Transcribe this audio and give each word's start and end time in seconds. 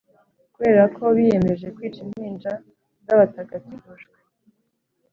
Kubera 0.53 0.83
ko 0.95 1.03
biyemeje 1.15 1.67
kwica 1.75 1.99
impinja 2.05 2.51
z’abatagatifujwe, 3.05 4.15